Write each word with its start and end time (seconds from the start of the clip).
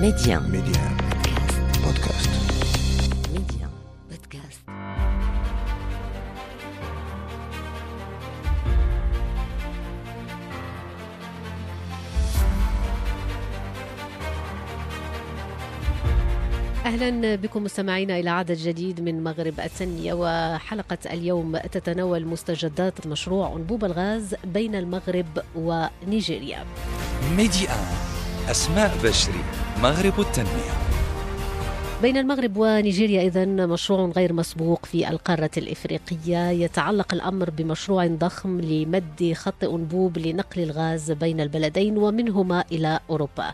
Média. 0.00 0.40
Média. 0.40 0.82
Podcast. 1.84 2.30
Média. 3.32 3.66
Podcast. 4.10 4.60
أهلا 16.84 17.34
بكم 17.34 17.64
مستمعينا 17.64 18.18
إلى 18.18 18.30
عدد 18.30 18.52
جديد 18.52 19.00
من 19.00 19.24
مغرب 19.24 19.60
التنميه 19.60 20.12
وحلقة 20.14 20.98
اليوم 21.06 21.58
تتناول 21.58 22.26
مستجدات 22.26 23.06
مشروع 23.06 23.56
انبوب 23.56 23.84
الغاز 23.84 24.34
بين 24.44 24.74
المغرب 24.74 25.42
ونيجيريا. 25.54 26.64
ميدي 27.36 27.68
آن 27.68 27.95
أسماء 28.50 28.98
بشري 29.04 29.44
مغرب 29.82 30.20
التنمية 30.20 30.72
بين 32.02 32.16
المغرب 32.16 32.56
ونيجيريا 32.56 33.22
إذا 33.22 33.44
مشروع 33.44 34.08
غير 34.16 34.32
مسبوق 34.32 34.86
في 34.86 35.08
القارة 35.08 35.50
الإفريقية 35.56 36.50
يتعلق 36.50 37.14
الأمر 37.14 37.50
بمشروع 37.50 38.06
ضخم 38.06 38.60
لمد 38.60 39.32
خط 39.36 39.64
أنبوب 39.64 40.18
لنقل 40.18 40.62
الغاز 40.62 41.10
بين 41.10 41.40
البلدين 41.40 41.98
ومنهما 41.98 42.64
إلى 42.72 43.00
أوروبا. 43.10 43.52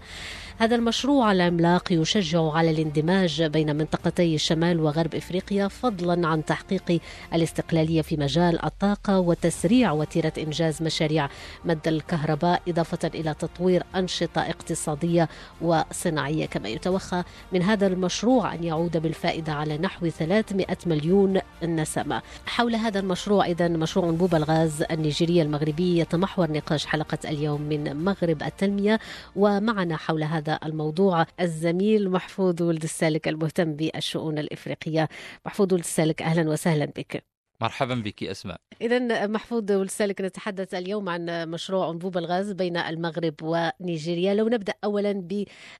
هذا 0.62 0.76
المشروع 0.76 1.32
العملاق 1.32 1.92
يشجع 1.92 2.52
على 2.52 2.70
الاندماج 2.70 3.42
بين 3.42 3.76
منطقتي 3.76 4.38
شمال 4.38 4.80
وغرب 4.80 5.14
إفريقيا 5.14 5.68
فضلا 5.68 6.28
عن 6.28 6.44
تحقيق 6.44 7.00
الاستقلالية 7.34 8.02
في 8.02 8.16
مجال 8.16 8.64
الطاقة 8.64 9.18
وتسريع 9.18 9.92
وتيرة 9.92 10.32
إنجاز 10.38 10.82
مشاريع 10.82 11.28
مد 11.64 11.88
الكهرباء 11.88 12.62
إضافة 12.68 13.10
إلى 13.14 13.34
تطوير 13.34 13.82
أنشطة 13.96 14.40
اقتصادية 14.40 15.28
وصناعية 15.60 16.46
كما 16.46 16.68
يتوخى 16.68 17.22
من 17.52 17.62
هذا 17.62 17.86
المشروع 17.86 18.54
أن 18.54 18.64
يعود 18.64 18.96
بالفائدة 18.96 19.52
على 19.52 19.78
نحو 19.78 20.08
300 20.08 20.66
مليون 20.86 21.40
نسمة. 21.62 22.22
حول 22.46 22.74
هذا 22.74 23.00
المشروع 23.00 23.46
اذا 23.46 23.68
مشروع 23.68 24.08
انبوب 24.08 24.34
الغاز 24.34 24.82
النيجيري 24.82 25.42
المغربي 25.42 25.98
يتمحور 25.98 26.50
نقاش 26.52 26.86
حلقة 26.86 27.18
اليوم 27.24 27.62
من 27.62 28.04
مغرب 28.04 28.42
التنمية 28.42 29.00
ومعنا 29.36 29.96
حول 29.96 30.24
هذا 30.24 30.51
الموضوع 30.64 31.26
الزميل 31.40 32.10
محفوظ 32.10 32.62
ولد 32.62 32.82
السالك 32.82 33.28
المهتم 33.28 33.76
بالشؤون 33.76 34.38
الإفريقية. 34.38 35.08
محفوظ 35.46 35.72
ولد 35.72 35.82
السالك 35.82 36.22
أهلا 36.22 36.50
وسهلا 36.50 36.84
بك. 36.84 37.24
مرحبا 37.60 37.94
بك 37.94 38.22
أسماء 38.22 38.60
إذا 38.80 39.26
محفوظ 39.26 39.72
ولد 39.72 39.80
السالك 39.80 40.20
نتحدث 40.20 40.74
اليوم 40.74 41.08
عن 41.08 41.50
مشروع 41.50 41.90
أنبوب 41.90 42.18
الغاز 42.18 42.52
بين 42.52 42.76
المغرب 42.76 43.34
ونيجيريا 43.42 44.34
لو 44.34 44.48
نبدأ 44.48 44.74
أولا 44.84 45.28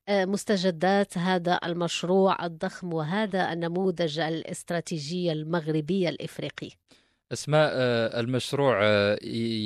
بمستجدات 0.09 1.19
هذا 1.19 1.61
المشروع 1.65 2.47
الضخم 2.47 2.95
وهذا 2.95 3.53
النموذج 3.53 4.19
الاستراتيجي 4.19 5.33
المغربي 5.33 6.09
الإفريقي 6.09 6.69
أسماء 7.33 7.71
آه، 7.75 8.21
المشروع 8.21 8.81
آه، 8.83 9.19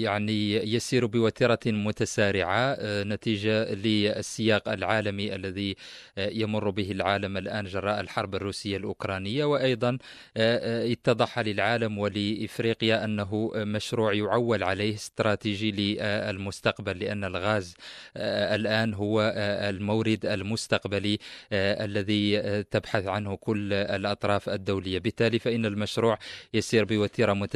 يعني 0.02 0.54
يسير 0.74 1.06
بوتيره 1.06 1.58
متسارعة 1.66 2.76
آه، 2.78 3.04
نتيجة 3.04 3.74
للسياق 3.74 4.68
العالمي 4.68 5.34
الذي 5.34 5.76
يمر 6.18 6.70
به 6.70 6.90
العالم 6.90 7.36
الآن 7.36 7.64
جراء 7.64 8.00
الحرب 8.00 8.34
الروسية 8.34 8.76
الأوكرانية. 8.76 9.44
وأيضا 9.44 9.98
اتضح 10.36 11.38
للعالم 11.38 11.98
ولإفريقيا 11.98 13.04
أنه 13.04 13.50
مشروع 13.54 14.12
يعول 14.12 14.62
عليه 14.62 14.94
استراتيجي 14.94 15.70
للمستقبل 15.70 16.98
لأن 16.98 17.24
الغاز 17.24 17.74
الآن 18.16 18.94
هو 18.94 19.32
المورد 19.36 20.26
المستقبلي 20.26 21.18
الذي 21.52 22.62
تبحث 22.62 23.06
عنه 23.06 23.36
كل 23.36 23.72
الأطراف 23.72 24.48
الدولية. 24.48 24.98
بالتالي 24.98 25.38
فإن 25.38 25.66
المشروع 25.66 26.18
يسير 26.54 26.84
بوتيره 26.84 27.32
متسارعة 27.32 27.55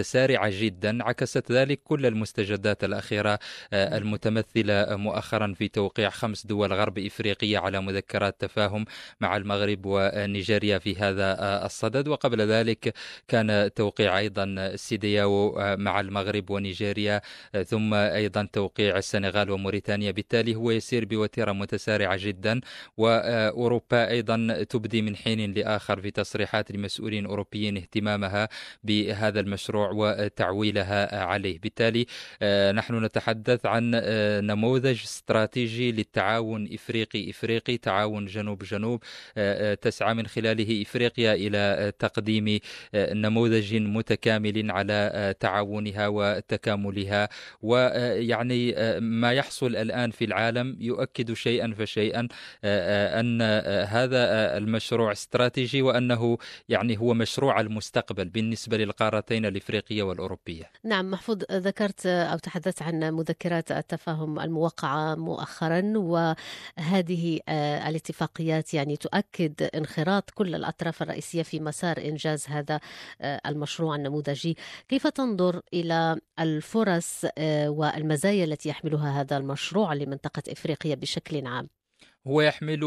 جدا 0.50 1.04
عكست 1.04 1.52
ذلك 1.52 1.80
كل 1.84 2.06
المستجدات 2.06 2.84
الأخيرة 2.84 3.38
آه، 3.72 3.98
المتمثلة 3.98 4.96
مؤخرا 4.96 5.54
في 5.58 5.68
توقيع 5.68 6.10
خمس 6.10 6.46
دول 6.46 6.72
غرب 6.72 6.98
إفريقية 6.98 7.58
على 7.58 7.80
مذكرات 7.80 8.40
تفاهم 8.40 8.84
مع 9.20 9.36
المغرب 9.36 9.80
ونيجيريا 9.86 10.78
في 10.78 10.96
هذا 10.96 11.36
آه، 11.40 11.66
الصدد. 11.66 12.08
وقبل 12.08 12.40
ذلك 12.40 12.94
كان 13.28 13.70
توقيع 13.74 14.18
أيضا 14.18 14.72
سيدياو 14.76 15.60
آه، 15.60 15.76
مع 15.76 16.00
المغرب 16.00 16.50
ونيجيريا 16.50 17.20
ثم 17.66 17.94
أيضا 17.94 18.48
توقيع 18.52 18.98
السنغال 18.98 19.50
وموريتانيا. 19.50 20.10
بالتالي 20.10 20.54
هو 20.54 20.70
يسير 20.70 21.04
بوتيرة 21.04 21.52
متسارعة 21.52 22.16
جدا 22.20 22.60
وأوروبا 22.96 24.08
أيضا 24.10 24.62
تبدي 24.62 25.02
من 25.02 25.16
حين 25.16 25.52
لآخر 25.52 26.00
في 26.00 26.10
تصريحات 26.10 26.72
لمسؤولين 26.72 27.26
أوروبيين 27.26 27.76
اهتمامها 27.76 28.48
بهذا 28.84 29.40
المشروع. 29.40 29.89
وتعويلها 29.92 31.24
عليه. 31.24 31.58
بالتالي 31.58 32.06
آه، 32.42 32.72
نحن 32.72 33.04
نتحدث 33.04 33.66
عن 33.66 33.92
آه، 33.94 34.40
نموذج 34.40 35.02
استراتيجي 35.02 35.92
للتعاون 35.92 36.68
إفريقي 36.74 37.30
إفريقي 37.30 37.76
تعاون 37.78 38.26
جنوب 38.26 38.62
جنوب 38.62 39.02
آه، 39.36 39.74
تسعى 39.74 40.14
من 40.14 40.26
خلاله 40.26 40.82
إفريقيا 40.82 41.34
إلى 41.34 41.58
آه، 41.58 41.90
تقديم 41.90 42.58
نموذج 42.94 43.74
متكامل 43.76 44.70
على 44.70 45.34
تعاونها 45.40 46.08
وتكاملها. 46.08 47.28
ويعني 47.62 48.74
ما 49.00 49.32
يحصل 49.32 49.76
الآن 49.76 50.10
في 50.10 50.24
العالم 50.24 50.76
يؤكد 50.80 51.32
شيئا 51.32 51.74
فشيئا 51.78 52.28
آه، 52.64 53.84
هذا 53.84 54.56
المشروع 54.56 55.12
استراتيجي 55.12 55.82
وأنه 55.82 56.38
يعني 56.68 56.98
هو 56.98 57.14
مشروع 57.14 57.60
المستقبل 57.60 58.24
بالنسبة 58.24 58.76
للقارتين 58.76 59.46
الإفريقية 59.70 60.02
والأوروبية. 60.02 60.70
نعم 60.84 61.10
محفوظ 61.10 61.42
ذكرت 61.52 62.06
أو 62.06 62.38
تحدثت 62.38 62.82
عن 62.82 63.14
مذكرات 63.14 63.72
التفاهم 63.72 64.40
الموقعة 64.40 65.14
مؤخرا 65.14 65.92
وهذه 65.96 67.40
آه، 67.48 67.88
الاتفاقيات 67.88 68.74
يعني 68.74 68.96
تؤكد 68.96 69.62
انخراط 69.74 70.30
كل 70.30 70.54
الأطراف 70.54 71.02
الرئيسية 71.02 71.42
في 71.42 71.60
مسار 71.60 71.98
إنجاز 71.98 72.46
هذا 72.48 72.80
آه، 73.20 73.40
المشروع 73.46 73.96
النموذجي 73.96 74.56
كيف 74.88 75.06
تنظر 75.06 75.60
إلى 75.74 76.20
الفرص 76.40 77.24
آه، 77.38 77.68
والمزايا 77.68 78.44
التي 78.44 78.68
يحملها 78.68 79.20
هذا 79.20 79.36
المشروع 79.36 79.94
لمنطقة 79.94 80.42
إفريقيا 80.48 80.94
بشكل 80.94 81.46
عام 81.46 81.79
هو 82.26 82.40
يحمل 82.40 82.80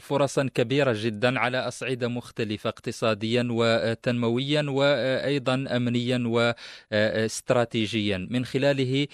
فرصا 0.00 0.48
كبيرة 0.54 0.94
جدا 0.96 1.38
على 1.40 1.58
أصعدة 1.58 2.08
مختلفة 2.08 2.68
اقتصاديا 2.68 3.48
وتنمويا 3.50 4.66
وأيضا 4.68 5.54
امنيا 5.54 6.22
واستراتيجيا 6.92 8.26
من 8.30 8.44
خلاله 8.44 9.06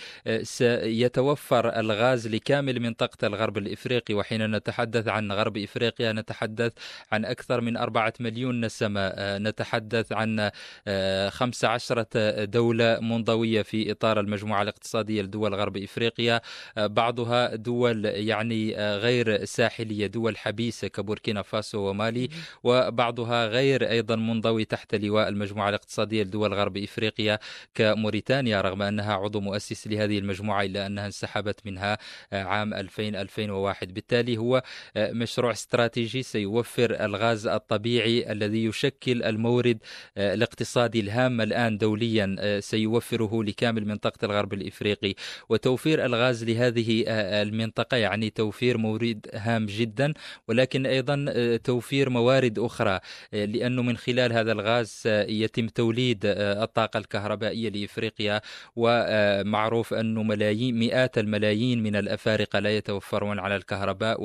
سيتوفر 0.43 1.81
الغاز 1.81 2.29
لكامل 2.29 2.81
منطقة 2.81 3.27
الغرب 3.27 3.59
الإفريقي 3.59 4.15
وحين 4.15 4.57
نتحدث 4.57 5.09
عن 5.09 5.33
غرب 5.33 5.57
إفريقيا 5.57 6.13
نتحدث 6.13 6.73
عن 7.13 7.25
أكثر 7.25 7.61
من 7.61 7.77
أربعة 7.77 8.13
مليون 8.21 8.65
نسمة. 8.65 9.13
نتحدث 9.39 10.13
عن 10.13 10.51
آه، 10.87 11.29
15 11.29 12.05
دولة 12.45 12.99
منضوية 13.01 13.63
في 13.63 13.91
إطار 13.91 14.21
المجموعة 14.21 14.63
الاقتصادية 14.63 15.23
لدول 15.23 15.55
غرب 15.55 15.77
إفريقيا. 15.77 16.41
بعضها 16.77 17.55
دول 17.57 18.05
يعني 18.05 18.75
غير 18.97 19.45
ساحليه 19.63 20.07
دول 20.07 20.37
حبيسه 20.37 20.89
كبوركينا 20.89 21.43
فاسو 21.43 21.79
ومالي 21.79 22.29
وبعضها 22.63 23.47
غير 23.47 23.91
أيضا 23.91 24.17
منضوي 24.17 24.65
تحت 24.65 24.95
لواء 24.95 25.29
المجموعة 25.29 25.69
الاقتصادية 25.69 26.23
لدول 26.23 26.55
غرب 26.55 26.77
إفريقيا 26.77 27.39
كموريتانيا 27.75 28.61
رغم 28.61 28.83
أنها 28.83 29.15
عضو 29.15 29.41
مؤسس 29.41 29.87
لهذه 29.87 30.19
المجموعة 30.19 30.63
إلا 30.63 30.87
أنها 30.87 31.07
انسحبت 31.07 31.67
منها 31.67 31.99
آه، 32.33 32.43
عام 32.43 32.75
2000 32.75 33.03
2001 33.09 33.95
بالتالي 33.95 34.37
هو 34.37 34.63
آه، 34.97 35.13
مشروع 35.13 35.53
استراتيجي 35.53 36.23
سيوفر 36.23 37.05
الغاز 37.05 37.47
الطبيعي 37.47 38.33
الذي 38.33 38.65
يشكل 38.65 39.23
المورد 39.23 39.79
آه، 40.17 40.35
الاقتصادي 40.35 41.01
الهام 41.01 41.41
الآن 41.41 41.79
دوليا 41.79 42.61
سيوفره 42.61 43.43
لكامل 43.45 43.87
منطقة 43.87 44.25
الغرب 44.25 44.53
الإفريقي. 44.53 45.15
وتوفير 45.49 46.05
الغاز 46.05 46.45
لهذه 46.45 47.05
المنطقة 47.43 47.97
يعني 47.97 48.31
توفير 48.31 48.79
مورد 48.79 49.27
هام 49.35 49.52
جدا 49.59 50.13
ولكن 50.49 50.87
أيضا 50.87 51.25
آه، 51.29 51.57
توفير 51.57 52.11
موارد 52.11 52.59
أخرى 52.59 53.01
آه، 53.35 53.45
لأنه 53.45 53.83
من 53.83 53.97
خلال 53.97 54.33
هذا 54.33 54.53
الغاز 54.53 55.03
آه، 55.07 55.25
يتم 55.31 55.67
توليد 55.69 56.21
الطاقة 56.25 56.99
الكهربائية 56.99 57.69
لإفريقيا 57.71 58.41
ومعروف 58.77 59.95
انه 59.95 60.23
ملايين 60.23 60.79
مئات 60.79 61.19
الملايين 61.19 61.83
من 61.83 61.97
الأفارقة 61.97 62.59
لا 62.59 62.77
يتوفرون 62.77 63.39
على 63.39 63.57
الكهرباء 63.57 64.17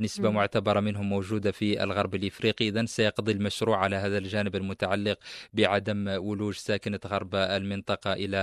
ونسبة 0.00 0.28
مم. 0.30 0.34
معتبرة 0.34 0.80
منهم 0.80 1.08
موجودة 1.08 1.52
في 1.52 1.82
الغرب 1.82 2.14
الإفريقي 2.14 2.68
اذا 2.68 2.84
سيقضي 2.84 3.32
المشروع 3.32 3.76
على 3.78 3.96
هذا 3.96 4.18
الجانب 4.18 4.56
المتعلق 4.56 5.18
بعدم 5.52 6.08
ولوج 6.08 6.54
ساكنة 6.54 7.00
غرب 7.06 7.34
المنطقة 7.34 8.12
إلى 8.12 8.36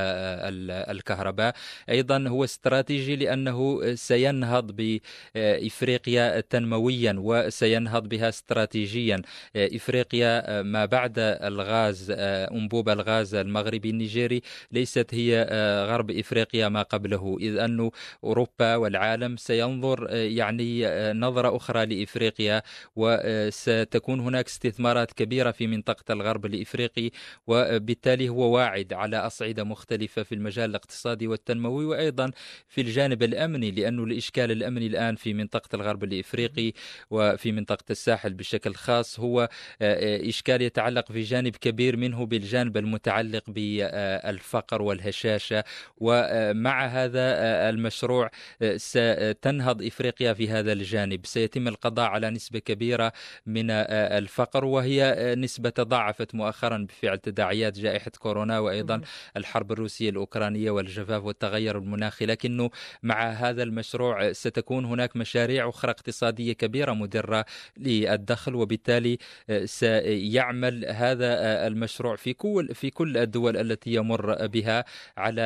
ال- 0.50 0.72
الكهرباء 0.98 1.54
أيضا 1.90 2.28
هو 2.28 2.44
استراتيجي 2.44 3.16
لأنه 3.16 3.82
سينهض 3.96 4.72
بإفريقيا 5.36 6.21
تنمويا 6.50 7.16
وسينهض 7.18 8.10
بها 8.10 8.30
استراتيجيا. 8.30 9.22
إفريقيا 9.56 10.62
ما 10.62 10.86
بعد 10.86 11.14
الغاز 11.18 12.12
أنبوب 12.18 12.90
الغاز 12.90 13.36
المغربي 13.36 13.90
النيجيري 13.90 14.42
ليست 14.72 15.14
هي 15.14 15.48
غرب 15.90 16.12
إفريقيا 16.12 16.70
ما 16.70 16.82
قبله. 16.82 17.38
إذ 17.42 17.58
انه 17.58 17.92
أوروبا 18.24 18.76
والعالم 18.76 19.38
سينظر 19.38 20.08
يعني 20.16 20.86
نظرة 21.14 21.56
أخرى 21.56 21.86
لإفريقيا 21.86 22.62
وستكون 22.96 24.20
هناك 24.20 24.46
استثمارات 24.48 25.14
كبيرة 25.14 25.52
في 25.52 25.68
منطقة 25.68 26.14
الغرب 26.14 26.46
الإفريقي 26.46 27.12
وبالتالي 27.48 28.30
هو 28.30 28.56
واعد 28.56 28.94
على 28.94 29.18
أصعدة 29.18 29.64
مختلفة 29.64 30.24
في 30.24 30.36
المجال 30.36 30.70
الاقتصادي 30.70 31.28
والتنموي 31.28 31.86
وأيضا 31.86 32.32
في 32.68 32.82
الجانب 32.82 33.24
الأمني 33.24 33.72
لأنه 33.72 34.04
الإشكال 34.04 34.52
الأمني 34.52 34.88
الآن 34.88 35.16
في 35.16 35.34
منطقة 35.34 35.76
الغرب 35.76 36.04
الإفريقي 36.14 36.74
وفي 37.10 37.52
منطقة 37.52 37.86
الساحل 37.90 38.34
بشكل 38.34 38.74
خاص 38.76 39.20
هو 39.20 39.50
إشكال 39.82 40.62
يتعلق 40.62 41.12
في 41.12 41.22
جانب 41.22 41.56
كبير 41.56 41.98
منه 41.98 42.26
بالجانب 42.26 42.78
المتعلق 42.78 43.44
بالفقر 43.48 44.82
والهشاشه 44.82 45.64
ومع 45.98 46.86
هذا 46.86 47.22
المشروع 47.70 48.30
ستنهض 48.76 49.84
إفريقيا 49.84 50.34
في 50.34 50.50
هذا 50.50 50.74
الجانب. 50.74 51.26
سيتم 51.26 51.68
القضاء 51.68 52.10
على 52.10 52.30
نسبة 52.30 52.60
كبيرة 52.60 53.14
من 53.46 53.72
الفقر 53.72 54.66
وهي 54.66 55.36
نسبة 55.38 55.70
تضاعفت 55.70 56.36
مؤخرا 56.36 56.88
بفعل 56.90 57.18
تداعيات 57.18 57.80
جائحة 57.80 58.12
كورونا 58.20 58.60
وأيضا 58.60 59.02
الحرب 59.38 59.72
الروسية 59.72 60.10
الأوكرانية 60.10 60.72
والجفاف 60.72 61.24
والتغير 61.24 61.78
المناخي. 61.78 62.26
لكنه 62.26 62.70
مع 63.04 63.30
هذا 63.30 63.64
المشروع 63.64 64.32
ستكون 64.32 64.86
هناك 64.86 65.16
مشاريع 65.16 65.70
أخرى 65.70 65.94
اقتصادية 66.02 66.54
كبيرة 66.54 66.94
مدرة 66.94 67.46
للدخل 67.78 68.56
وبالتالي 68.56 69.18
سيعمل 69.66 70.86
هذا 70.86 71.28
المشروع 71.68 72.16
في 72.16 72.34
كل 72.34 72.76
في 72.76 72.90
كل 72.90 73.18
الدول 73.18 73.58
التي 73.58 73.94
يمر 73.94 74.48
بها 74.48 74.86
على 75.18 75.42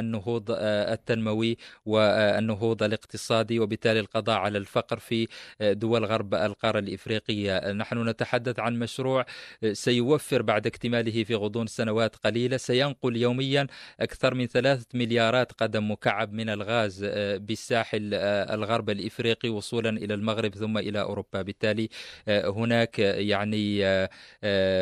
النهوض 0.00 0.44
التنموي 0.50 1.56
والنهوض 1.86 2.82
الاقتصادي 2.82 3.58
وبالتالي 3.58 4.00
القضاء 4.00 4.38
على 4.38 4.58
الفقر 4.58 4.98
في 4.98 5.28
دول 5.60 6.04
غرب 6.04 6.34
القارة 6.34 6.78
الإفريقية. 6.78 7.72
نحن 7.72 8.08
نتحدث 8.08 8.58
عن 8.60 8.78
مشروع 8.78 9.26
سيوفر 9.72 10.42
بعد 10.42 10.66
اكتماله 10.66 11.24
في 11.24 11.34
غضون 11.34 11.66
سنوات 11.66 12.16
قليلة. 12.16 12.56
سينقل 12.56 13.16
يوميا 13.16 13.66
أكثر 14.00 14.34
من 14.34 14.46
ثلاثة 14.46 14.86
مليارات 14.94 15.52
قدم 15.52 15.90
مكعب 15.90 16.32
من 16.32 16.48
الغاز 16.50 17.04
بالساحل 17.36 18.14
الغرب 18.54 18.90
الإفريقي 18.90 19.48
وصولا 19.48 19.97
إلى 19.98 20.14
المغرب 20.14 20.54
ثم 20.54 20.78
إلى 20.78 21.00
أوروبا. 21.00 21.42
بالتالي 21.42 21.88
هناك 22.28 22.98
يعني 22.98 23.82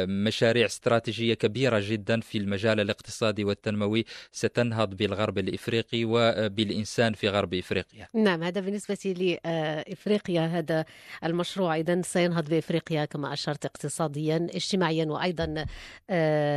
مشاريع 0.06 0.66
استراتيجية 0.66 1.34
كبيرة 1.34 1.80
جدا 1.82 2.20
في 2.20 2.38
المجال 2.38 2.80
الاقتصادي 2.80 3.44
والتنموي 3.44 4.04
ستنهض 4.32 4.94
بالغرب 4.94 5.38
الإفريقي 5.38 6.04
وبالانسان 6.04 7.12
في 7.12 7.28
غرب 7.28 7.54
إفريقيا. 7.54 8.08
نعم 8.14 8.42
هذا 8.42 8.60
بالنسبة 8.60 9.14
لافريقيا 9.18 10.46
هذا 10.46 10.84
المشروع. 11.24 11.76
إذا 11.76 12.02
سينهض 12.02 12.48
بإفريقيا 12.48 13.04
كما 13.04 13.32
أشرت 13.32 13.64
اقتصاديا 13.64 14.46
اجتماعيا 14.54 15.04
وأيضا 15.04 15.66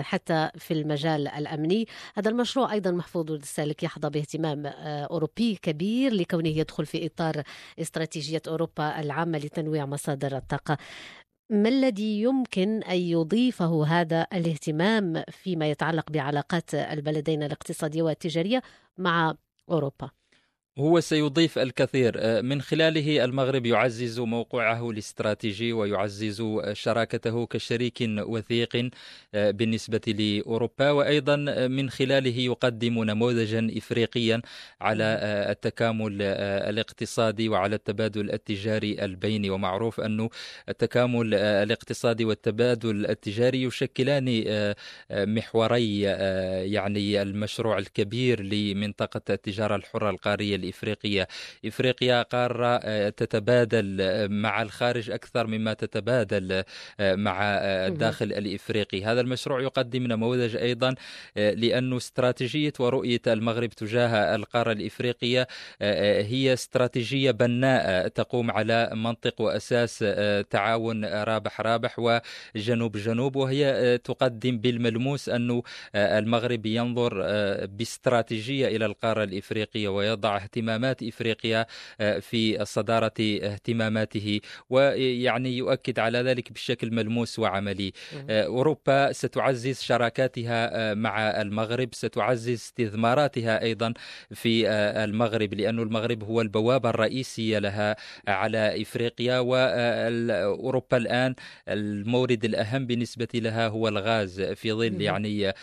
حتى 0.01 0.49
في 0.57 0.73
المجال 0.73 1.27
الأمني، 1.27 1.87
هذا 2.15 2.29
المشروع 2.29 2.73
أيضا 2.73 2.91
محفوظ 2.91 3.31
السالك 3.31 3.83
يحظى 3.83 4.09
باهتمام 4.09 4.65
أوروبي 4.65 5.59
كبير 5.61 6.13
لكونه 6.13 6.49
يدخل 6.49 6.85
في 6.85 7.05
إطار 7.05 7.43
استراتيجية 7.79 8.41
أوروبا 8.49 8.99
العامة 8.99 9.37
لتنويع 9.37 9.85
مصادر 9.85 10.37
الطاقة. 10.37 10.77
ما 11.51 11.69
الذي 11.69 12.21
يمكن 12.21 12.83
أن 12.83 12.97
يضيفه 12.97 13.85
هذا 13.85 14.27
الاهتمام 14.33 15.23
فيما 15.31 15.69
يتعلق 15.71 16.11
بعلاقات 16.11 16.75
البلدين 16.75 17.43
الاقتصادية 17.43 18.01
والتجارية 18.03 18.61
مع 18.97 19.35
أوروبا؟ 19.71 20.18
هو 20.79 20.99
سيضيف 20.99 21.59
الكثير. 21.59 22.41
من 22.43 22.61
خلاله 22.61 23.23
المغرب 23.25 23.65
يعزز 23.65 24.19
موقعه 24.19 24.89
الاستراتيجي 24.89 25.73
ويعزز 25.73 26.43
شراكته 26.73 27.45
كشريك 27.45 27.97
وثيق 28.01 28.89
بالنسبة 29.33 30.01
لأوروبا. 30.07 30.91
وأيضا 30.91 31.35
من 31.67 31.89
خلاله 31.89 32.37
يقدم 32.37 33.03
نموذجا 33.03 33.71
إفريقيا 33.77 34.41
على 34.81 35.03
التكامل 35.51 36.21
الاقتصادي 36.21 37.49
وعلى 37.49 37.75
التبادل 37.75 38.31
التجاري 38.31 39.05
البيني 39.05 39.49
ومعروف 39.49 39.99
أن 39.99 40.29
التكامل 40.69 41.33
الاقتصادي 41.33 42.25
والتبادل 42.25 43.05
التجاري 43.05 43.63
يشكلان 43.63 44.43
محوري 45.11 46.01
يعني 46.01 47.21
المشروع 47.21 47.77
الكبير 47.77 48.41
لمنطقة 48.41 49.21
التجارة 49.29 49.75
الحرة 49.75 50.09
القارية 50.09 50.68
الإفريقية 50.69 51.27
إفريقيا 51.65 52.21
قارة 52.21 53.09
تتبادل 53.09 53.97
مع 54.31 54.61
الخارج 54.61 55.11
أكثر 55.11 55.47
مما 55.47 55.73
تتبادل 55.73 56.63
مع 56.99 57.37
الداخل 57.87 58.25
الإفريقي. 58.25 59.03
هذا 59.03 59.21
المشروع 59.21 59.61
يقدم 59.61 60.03
نموذج 60.07 60.55
أيضا 60.55 60.95
لأن 61.35 61.95
استراتيجية 61.95 62.73
ورؤية 62.79 63.21
المغرب 63.27 63.69
تجاه 63.69 64.35
القارة 64.35 64.71
الإفريقية 64.71 65.47
هي 66.21 66.53
استراتيجية 66.53 67.31
بناءة 67.31 68.07
تقوم 68.07 68.51
على 68.51 68.89
منطق 68.93 69.41
وأساس 69.41 70.05
تعاون 70.49 71.05
رابح 71.05 71.61
رابح 71.61 71.95
وجنوب 72.55 72.97
جنوب 72.97 73.35
وهي 73.35 73.97
تقدم 73.97 74.57
بالملموس 74.57 75.29
أن 75.29 75.61
المغرب 75.95 76.65
ينظر 76.65 77.13
باستراتيجية 77.65 78.67
إلى 78.67 78.85
القارة 78.85 79.23
الإفريقية 79.23 79.87
ويضع 79.89 80.37
اهتمامات 80.59 81.03
إفريقيا 81.03 81.65
في 82.19 82.65
صدارة 82.65 83.13
اهتماماته 83.19 84.41
ويعني 84.69 85.57
يؤكد 85.57 85.99
على 85.99 86.17
ذلك 86.19 86.51
بشكل 86.51 86.91
ملموس 86.91 87.39
وعملي. 87.39 87.91
أوروبا 88.29 89.11
ستعزز 89.11 89.81
شراكاتها 89.81 90.93
مع 90.93 91.41
المغرب، 91.41 91.89
ستعزز 91.93 92.49
استثماراتها 92.49 93.63
أيضا 93.63 93.93
في 94.33 94.69
المغرب 94.69 95.53
لأن 95.53 95.79
المغرب 95.79 96.23
هو 96.23 96.41
البوابة 96.41 96.89
الرئيسية 96.89 97.59
لها 97.59 97.95
على 98.27 98.81
إفريقيا 98.81 99.39
واوروبا 99.39 100.97
الآن 100.97 101.35
المورد 101.67 102.45
الأهم 102.45 102.85
بالنسبة 102.85 103.27
لها 103.33 103.67
هو 103.67 103.87
الغاز 103.87 104.41
في 104.41 104.73
ظل 104.73 105.01
يعني 105.01 105.53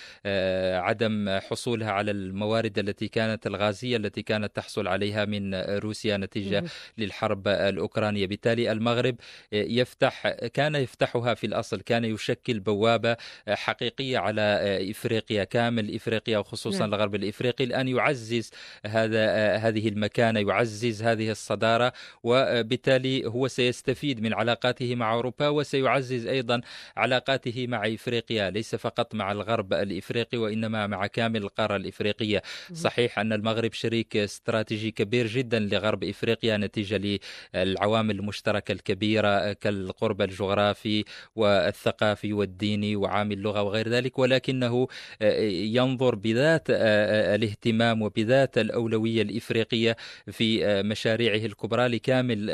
عدم 0.86 1.38
حصولها 1.38 1.90
على 1.90 2.10
الموارد 2.10 2.78
التي 2.78 3.08
كانت 3.08 3.46
الغازية 3.46 3.96
التي 3.96 4.22
كانت 4.22 4.56
تحصل 4.56 4.75
عليها 4.78 5.24
من 5.24 5.54
روسيا 5.54 6.16
نتيجة 6.16 6.64
للحرب 6.98 7.48
الأوكرانية. 7.48 8.26
بالتالي 8.26 8.72
المغرب 8.72 9.16
يفتح 9.52 10.28
كان 10.28 10.74
يفتحها 10.74 11.34
في 11.34 11.46
الأصل 11.46 11.80
كان 11.80 12.04
يشكل 12.04 12.60
بوابة 12.60 13.16
حقيقية 13.48 14.18
على 14.18 14.42
إفريقيا 14.90 15.44
كامل 15.44 15.94
إفريقيا 15.94 16.38
وخصوصا 16.38 16.78
نعم. 16.78 16.94
الغرب 16.94 17.14
الإفريقي 17.14 17.64
الآن 17.64 17.88
يعزز 17.88 18.50
هذا 18.86 19.56
هذه 19.56 19.88
المكانة 19.88 20.40
يعزز 20.40 21.02
هذه 21.02 21.30
الصدارة 21.30 21.92
وبالتالي 22.22 23.26
هو 23.26 23.48
سيستفيد 23.48 24.20
من 24.20 24.34
علاقاته 24.34 24.94
مع 24.94 25.14
أوروبا 25.14 25.48
وسيعزز 25.48 26.26
أيضا 26.26 26.60
علاقاته 26.96 27.66
مع 27.66 27.86
إفريقيا. 27.86 28.50
ليس 28.50 28.74
فقط 28.74 29.14
مع 29.14 29.32
الغرب 29.32 29.72
الإفريقي 29.72 30.38
وإنما 30.38 30.86
مع 30.86 31.06
كامل 31.06 31.42
القارة 31.42 31.76
الإفريقية. 31.76 32.42
صحيح 32.74 33.18
أن 33.18 33.32
المغرب 33.32 33.72
شريك 33.72 34.16
استراتيجي 34.16 34.65
كبير 34.72 35.26
جدا 35.26 35.58
لغرب 35.58 36.04
إفريقيا 36.04 36.56
نتيجة 36.56 37.18
للعوامل 37.54 38.18
المشتركة 38.18 38.72
الكبيرة 38.72 39.52
كالقرب 39.52 40.22
الجغرافي 40.22 41.04
والثقافي 41.36 42.32
والديني 42.32 42.96
وعامل 42.96 43.32
اللغة 43.32 43.62
وغير 43.62 43.88
ذلك. 43.88 44.18
ولكنه 44.18 44.88
ينظر 45.22 46.14
بذات 46.14 46.62
الاهتمام 46.70 48.02
وبذات 48.02 48.58
الأولوية 48.58 49.22
الإفريقية 49.22 49.96
في 50.32 50.82
مشاريعه 50.82 51.46
الكبرى 51.46 51.88
لكامل 51.88 52.46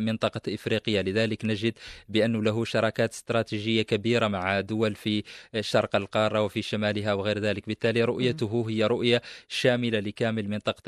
منطقة 0.00 0.54
إفريقيا. 0.54 1.02
لذلك 1.02 1.44
نجد 1.44 1.72
بانه 2.08 2.42
له 2.42 2.64
شراكات 2.64 3.12
استراتيجية 3.12 3.82
كبيرة 3.82 4.28
مع 4.28 4.60
دول 4.60 4.94
في 4.94 5.22
شرق 5.60 5.96
القارة 5.96 6.42
وفي 6.42 6.62
شمالها 6.62 7.12
وغير 7.12 7.38
ذلك. 7.38 7.66
بالتالي 7.66 8.04
رؤيته 8.04 8.66
هي 8.68 8.84
رؤية 8.84 9.22
شاملة 9.48 10.00
لكامل 10.00 10.48
منطقة 10.48 10.82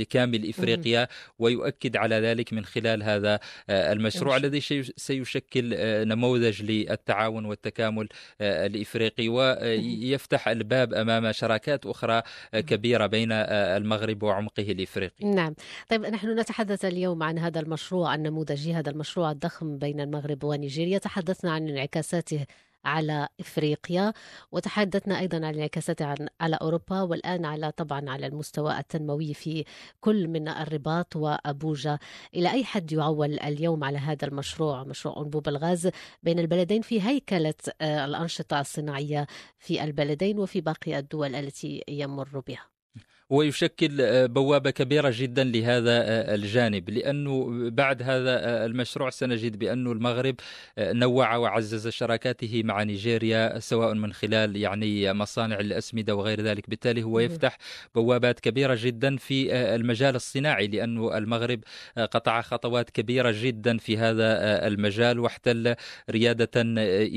لكامل 0.00 0.48
إفريقيا 0.48 1.08
ويؤكد 1.38 1.96
على 1.96 2.14
ذلك 2.14 2.52
من 2.52 2.64
خلال 2.64 3.02
هذا 3.02 3.40
المشروع 3.70 4.36
الذي 4.36 4.60
سيشكل 4.96 5.74
نموذج 6.08 6.62
للتعاون 6.62 7.44
والتكامل 7.44 8.08
الإفريقي 8.40 9.28
ويفتح 9.28 10.48
الباب 10.48 10.94
أمام 10.94 11.32
شراكات 11.32 11.86
أخرى 11.86 12.22
كبيرة 12.54 13.06
بين 13.06 13.32
المغرب 13.32 14.22
وعمقه 14.22 14.62
الإفريقي. 14.62 15.26
نعم، 15.26 15.54
طيب 15.90 16.06
نحن 16.06 16.38
نتحدث 16.38 16.84
اليوم 16.84 17.22
عن 17.22 17.38
هذا 17.38 17.60
المشروع 17.60 18.14
النموذجي 18.14 18.74
هذا 18.74 18.90
المشروع 18.90 19.30
الضخم 19.30 19.78
بين 19.78 20.00
المغرب 20.00 20.44
ونيجيريا، 20.44 20.98
تحدثنا 20.98 21.52
عن 21.52 21.68
انعكاساته 21.68 22.46
على 22.84 23.28
إفريقيا 23.40 24.12
وتحدثنا 24.52 25.18
أيضا 25.18 25.36
عن 25.36 25.54
انعكاسات 25.54 26.02
على 26.40 26.56
أوروبا 26.62 27.02
والآن 27.02 27.44
على 27.44 27.72
طبعا 27.72 28.10
على 28.10 28.26
المستوى 28.26 28.78
التنموي 28.78 29.34
في 29.34 29.64
كل 30.00 30.28
من 30.28 30.48
الرباط 30.48 31.16
وأبوجا. 31.16 31.98
إلى 32.34 32.50
أي 32.50 32.64
حد 32.64 32.92
يعول 32.92 33.40
اليوم 33.40 33.84
على 33.84 33.98
هذا 33.98 34.28
المشروع؟ 34.28 34.84
مشروع 34.84 35.22
أنبوب 35.22 35.48
الغاز 35.48 35.90
بين 36.22 36.38
البلدين 36.38 36.82
في 36.82 37.02
هيكلة 37.02 37.54
آه، 37.80 38.04
الأنشطة 38.04 38.60
الصناعية 38.60 39.26
في 39.58 39.84
البلدين 39.84 40.38
وفي 40.38 40.60
باقي 40.60 40.98
الدول 40.98 41.34
التي 41.34 41.84
يمر 41.88 42.40
بها. 42.46 42.79
ويشكل 43.30 44.00
آه، 44.00 44.26
بوابة 44.26 44.70
كبيرة 44.70 45.12
جدا 45.16 45.44
لهذا 45.44 45.90
آه، 45.90 46.34
الجانب. 46.34 46.90
لأنه 46.90 47.48
بعد 47.70 48.02
هذا 48.02 48.30
آه، 48.30 48.66
المشروع 48.66 49.10
سنجد 49.10 49.58
بأن 49.58 49.86
المغرب 49.86 50.34
نوع 50.78 51.36
وعزز 51.36 51.88
شراكاته 51.88 52.62
مع 52.64 52.82
نيجيريا 52.82 53.58
سواء 53.58 53.94
من 53.94 54.12
خلال 54.12 54.56
يعني 54.56 55.12
مصانع 55.12 55.60
الأسمدة 55.60 56.14
وغير 56.16 56.40
ذلك. 56.40 56.70
بالتالي 56.70 57.02
هو 57.02 57.20
يفتح 57.20 57.58
بوابات 57.94 58.40
كبيرة 58.40 58.78
جدا 58.80 59.16
في 59.16 59.54
المجال 59.54 60.16
الصناعي 60.16 60.66
لأن 60.66 61.14
المغرب 61.14 61.60
قطع 61.98 62.40
خطوات 62.40 62.90
كبيرة 62.90 63.34
جدا 63.36 63.78
في 63.78 63.98
هذا 63.98 64.26
المجال 64.66 65.20
واحتل 65.20 65.74
ريادة 66.10 66.50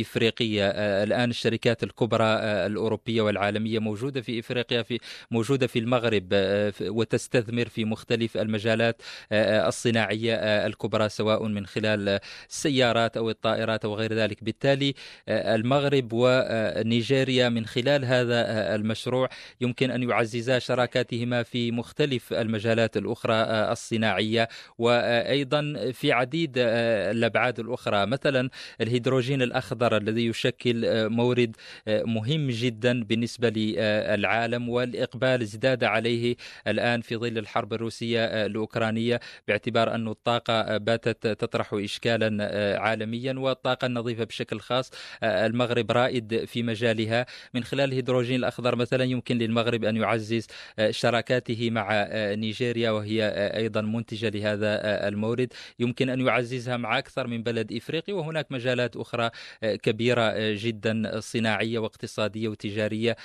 إفريقية. 0.02 0.70
الآن 1.04 1.30
الشركات 1.30 1.84
الكبرى 1.84 2.26
الأوروبية 2.66 3.22
والعالمية 3.22 3.80
موجودة 3.80 4.22
في 4.22 4.40
إفريقيا 4.40 4.82
في 4.84 5.00
موجودة 5.32 5.68
في 5.68 5.80
المغرب. 5.80 6.03
المغرب 6.04 6.30
آه، 6.34 6.74
وتستثمر 6.82 7.68
في 7.68 7.86
مختلف 7.86 8.38
المجالات 8.38 9.02
آه، 9.32 9.66
آه، 9.66 9.68
الصناعية 9.68 10.36
الكبرى 10.36 11.10
سواء 11.10 11.48
من 11.48 11.66
خلال 11.66 12.20
السيارات 12.50 13.18
أو 13.18 13.30
الطائرات 13.30 13.86
أو 13.86 13.96
غير 13.96 14.14
ذلك. 14.14 14.44
بالتالي 14.44 14.94
المغرب 15.30 16.10
ونيجيريا 16.14 17.50
من 17.50 17.66
خلال 17.66 18.06
هذا 18.06 18.76
المشروع 18.76 19.30
يمكن 19.62 19.92
أن 19.92 20.10
يعززا 20.10 20.60
شراكاتهما 20.60 21.44
في 21.44 21.72
مختلف 21.72 22.34
المجالات 22.34 22.98
الأخرى 22.98 23.36
الصناعية 23.72 24.50
وأيضا 24.78 25.92
في 25.94 26.12
عديد 26.12 26.54
الأبعاد 26.58 27.60
الأخرى. 27.60 28.06
مثلا 28.06 28.50
الهيدروجين 28.82 29.42
الأخضر 29.42 29.98
الذي 29.98 30.26
يشكل 30.26 31.10
مورد 31.10 31.56
مهم 31.88 32.48
جدا 32.48 33.04
بالنسبة 33.04 33.50
للعالم 33.50 34.70
والإقبال 34.70 35.42
ازداد 35.42 35.84
عليه 35.94 36.36
الآن 36.68 37.02
في 37.02 37.18
ظل 37.18 37.38
الحرب 37.38 37.74
الروسية 37.74 38.26
آه، 38.26 38.46
الأوكرانية 38.46 39.20
باعتبار 39.48 39.96
أن 39.96 40.08
الطاقة 40.08 40.54
آه، 40.54 40.78
باتت 40.78 41.28
تطرح 41.28 41.74
إشكالا 41.74 42.38
آه، 42.42 42.78
عالميا 42.78 43.34
والطاقة 43.34 43.86
النظيفة 43.86 44.24
بشكل 44.24 44.60
خاص 44.60 44.92
المغرب 45.24 45.92
رائد 45.92 46.46
في 46.46 46.64
مجالها. 46.64 47.26
من 47.54 47.64
خلال 47.64 47.90
الهيدروجين 47.90 48.36
الأخضر 48.36 48.76
مثلا 48.76 49.04
يمكن 49.04 49.38
للمغرب 49.38 49.84
أن 49.84 49.98
يعزز 49.98 50.48
شراكاته 50.90 51.70
مع 51.70 52.08
نيجيريا 52.14 52.92
وهي 52.92 53.28
أيضا 53.58 53.82
منتجة 53.82 54.30
لهذا 54.30 55.08
المورد. 55.08 55.54
يمكن 55.80 56.10
أن 56.10 56.22
يعززها 56.22 56.78
مع 56.78 56.98
أكثر 56.98 57.28
من 57.28 57.44
بلد 57.44 57.74
إفريقي 57.74 58.14
وهناك 58.14 58.52
مجالات 58.52 58.96
أخرى 58.96 59.30
كبيرة 59.64 60.34
جدا 60.54 61.20
صناعية 61.20 61.80
واقتصادية 61.80 62.48
وتجارية 62.48 63.16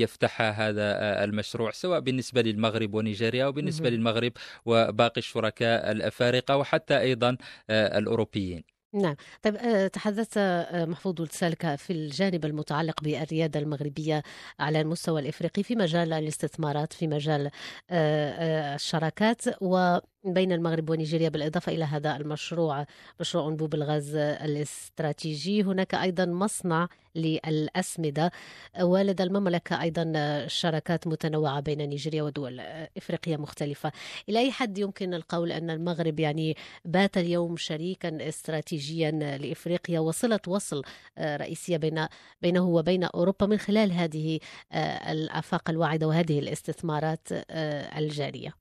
يفتحها 0.00 0.50
هذا 0.50 1.24
المشروع. 1.24 1.70
سواء 1.80 2.00
بالنسبة 2.00 2.42
للمغرب 2.42 2.94
ونيجيريا 2.94 3.44
أو 3.44 3.52
بالنسبة 3.52 3.90
للمغرب 3.90 4.32
وباقي 4.66 5.18
الشركاء 5.18 5.90
الأفارقة 5.90 6.56
وحتى 6.56 7.00
أيضا 7.00 7.36
آه، 7.70 7.98
الأوروبيين. 7.98 8.62
نعم. 8.94 9.16
طيب 9.42 9.56
آه، 9.56 9.86
تحدثت 9.86 10.34
آه، 10.36 10.84
محفوظ 10.84 11.28
سالكة 11.30 11.76
في 11.76 11.92
الجانب 11.92 12.44
المتعلق 12.44 13.02
بالريادة 13.02 13.60
المغربية 13.60 14.22
على 14.60 14.80
المستوى 14.80 15.20
الإفريقي 15.20 15.62
في 15.62 15.76
مجال 15.76 16.12
الاستثمارات 16.12 16.92
في 16.92 17.06
مجال 17.06 17.50
الشراكات 17.90 19.62
و 19.62 19.98
بين 20.24 20.52
المغرب 20.52 20.90
ونيجيريا 20.90 21.28
بالإضافة 21.28 21.72
إلى 21.72 21.84
هذا 21.84 22.16
المشروع 22.16 22.86
مشروع 23.20 23.48
أنبوب 23.48 23.74
الغاز 23.74 24.14
الاستراتيجي. 24.16 25.62
هناك 25.62 25.94
أيضا 25.94 26.24
مصنع 26.24 26.88
للأسمدة. 27.14 28.30
ولدى 28.80 29.22
المملكة 29.22 29.82
أيضا 29.82 30.12
شراكات 30.46 31.06
متنوعة 31.06 31.60
بين 31.60 31.78
نيجيريا 31.78 32.22
ودول 32.22 32.60
إفريقية 32.96 33.36
مختلفة. 33.36 33.92
إلى 34.28 34.38
أي 34.38 34.52
حد 34.52 34.78
يمكن 34.78 35.14
القول 35.14 35.52
أن 35.52 35.70
المغرب 35.70 36.20
يعني 36.20 36.56
بات 36.84 37.18
اليوم 37.18 37.56
شريكا 37.56 38.28
استراتيجيا 38.28 39.10
لإفريقيا؟ 39.10 40.00
وصلة 40.00 40.40
وصل 40.46 40.82
رئيسية 41.18 41.76
بين 41.76 42.06
بينه 42.42 42.68
وبين 42.68 43.04
أوروبا 43.04 43.46
من 43.46 43.58
خلال 43.58 43.92
هذه 43.92 44.38
الآفاق 45.10 45.70
الواعدة 45.70 46.08
وهذه 46.08 46.38
الاستثمارات 46.38 47.28
الجارية. 47.96 48.54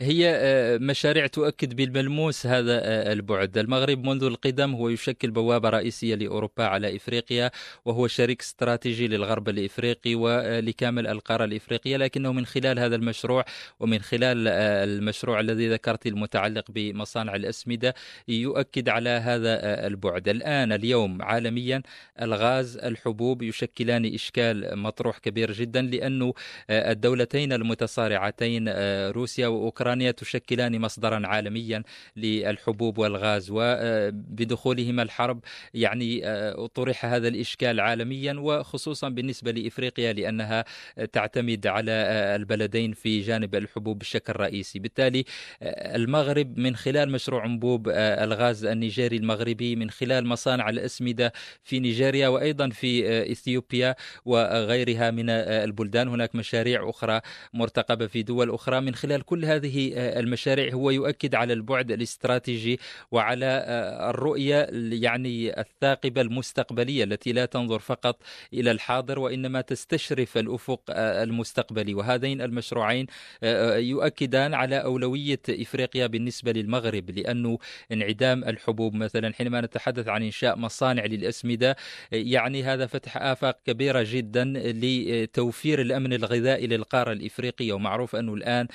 هي 0.00 0.38
مش 0.80 0.99
مشاريع 1.00 1.26
تؤكد 1.26 1.76
بالملموس 1.76 2.46
هذا 2.46 2.80
آه، 2.84 3.12
البعد. 3.12 3.58
المغرب 3.58 4.04
منذ 4.04 4.24
القدم 4.24 4.74
هو 4.74 4.88
يشكل 4.88 5.30
بوابة 5.30 5.68
رئيسية 5.68 6.14
لأوروبا 6.14 6.64
على 6.64 6.96
إفريقيا 6.96 7.50
وهو 7.84 8.06
شريك 8.06 8.40
استراتيجي 8.40 9.08
للغرب 9.08 9.48
الإفريقي 9.48 10.14
ولكامل 10.14 11.06
القارة 11.06 11.44
الإفريقية 11.44 11.96
لكنه 11.96 12.32
من 12.32 12.46
خلال 12.46 12.78
هذا 12.78 12.96
المشروع 12.96 13.44
ومن 13.80 13.98
خلال 13.98 14.48
آه، 14.48 14.84
المشروع 14.84 15.40
الذي 15.40 15.68
ذكرت 15.68 16.06
المتعلق 16.06 16.64
بمصانع 16.70 17.34
الأسمدة 17.34 17.94
يؤكد 18.28 18.88
على 18.88 19.10
هذا 19.10 19.54
آه، 19.54 19.86
البعد. 19.86 20.28
الآن 20.28 20.72
اليوم 20.72 21.22
عالميا 21.22 21.82
الغاز 22.22 22.76
الحبوب 22.76 23.42
يشكلان 23.42 24.14
إشكال 24.14 24.78
مطروح 24.78 25.18
كبير 25.18 25.52
جدا 25.52 25.82
لأن 25.82 26.32
الدولتين 26.70 27.52
المتصارعتين 27.52 28.68
روسيا 29.10 29.48
وأوكرانيا 29.48 30.10
تشكلان 30.10 30.80
مصدرا 30.90 31.26
عالميا 31.26 31.82
للحبوب 32.16 32.98
والغاز 32.98 33.48
وبدخولهما 33.50 35.02
الحرب. 35.02 35.40
يعني 35.74 36.26
آه، 36.26 36.66
طرح 36.66 37.04
هذا 37.04 37.28
الإشكال 37.28 37.80
عالميا 37.80 38.32
وخصوصا 38.32 39.08
بالنسبة 39.08 39.50
لإفريقيا 39.50 40.12
لأنها 40.12 40.64
تعتمد 41.12 41.66
على 41.66 41.92
آه، 41.92 42.36
البلدين 42.36 42.92
في 42.92 43.20
جانب 43.20 43.54
الحبوب 43.54 43.98
بشكل 43.98 44.32
رئيسي. 44.36 44.78
بالتالي 44.78 45.24
آه، 45.62 45.96
المغرب 45.96 46.58
من 46.58 46.76
خلال 46.76 47.10
مشروع 47.12 47.44
أنبوب 47.44 47.88
الغاز 47.96 48.64
النيجيري 48.64 49.16
المغربي 49.16 49.76
من 49.76 49.90
خلال 49.90 50.26
مصانع 50.26 50.68
الأسمدة 50.68 51.32
في 51.62 51.80
نيجيريا 51.80 52.28
وأيضا 52.28 52.68
في 52.68 52.92
إثيوبيا 53.32 53.94
وغيرها 54.24 55.10
من 55.10 55.30
البلدان. 55.30 56.08
هناك 56.08 56.34
مشاريع 56.34 56.90
أخرى 56.90 57.20
مرتقبة 57.54 58.06
في 58.06 58.22
دول 58.22 58.50
أخرى. 58.50 58.80
من 58.80 58.94
خلال 58.94 59.22
كل 59.22 59.44
هذه 59.44 59.92
المشاريع 59.96 60.72
هو 60.74 60.79
يؤكد 60.88 61.34
على 61.34 61.52
البعد 61.52 61.92
الاستراتيجي 61.92 62.80
وعلى 63.10 63.46
آه، 63.66 64.10
الرؤية 64.10 64.68
يعني 64.92 65.60
الثاقبة 65.60 66.20
المستقبلية 66.20 67.04
التي 67.04 67.32
لا 67.32 67.44
تنظر 67.46 67.78
فقط 67.78 68.22
إلى 68.52 68.70
الحاضر 68.70 69.18
وإنما 69.18 69.60
تستشرف 69.60 70.38
الأفق 70.38 70.80
آه، 70.90 71.22
المستقبلي. 71.22 71.94
وهذين 71.94 72.40
المشروعين 72.42 73.06
آه، 73.42 73.76
يؤكدان 73.76 74.54
على 74.54 74.76
أولوية 74.76 75.40
إفريقيا 75.48 76.06
بالنسبة 76.06 76.52
للمغرب 76.52 77.10
لأنه 77.10 77.58
انعدام 77.92 78.44
الحبوب 78.44 78.94
مثلا 78.94 79.32
حينما 79.34 79.60
نتحدث 79.60 80.08
عن 80.08 80.22
إنشاء 80.22 80.56
مصانع 80.56 81.04
للأسمدة 81.04 81.76
يعني 82.12 82.62
هذا 82.62 82.86
فتح 82.86 83.16
آفاق 83.16 83.58
كبيرة 83.66 84.04
جدا 84.06 84.44
لتوفير 84.56 85.80
الأمن 85.80 86.12
الغذائي 86.12 86.66
للقارة 86.66 87.12
الإفريقية. 87.12 87.72
ومعروف 87.72 88.16
أنه 88.16 88.34
الآن 88.34 88.66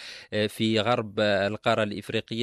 في 0.47 0.79
غرب 0.79 1.19
القارة 1.19 1.83
الإفريقية 1.83 1.94